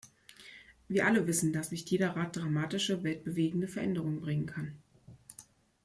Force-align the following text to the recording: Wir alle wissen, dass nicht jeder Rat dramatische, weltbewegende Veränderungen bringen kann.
Wir 0.87 1.05
alle 1.05 1.27
wissen, 1.27 1.53
dass 1.53 1.69
nicht 1.69 1.87
jeder 1.91 2.15
Rat 2.15 2.35
dramatische, 2.35 3.03
weltbewegende 3.03 3.67
Veränderungen 3.67 4.19
bringen 4.19 4.47
kann. 4.47 4.73